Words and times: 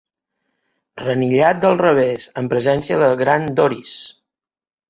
Renillat 1.01 1.59
del 1.67 1.77
revés 1.83 2.25
en 2.43 2.49
presència 2.55 2.99
de 3.03 3.11
la 3.15 3.21
gran 3.23 3.47
Doris. 3.61 3.93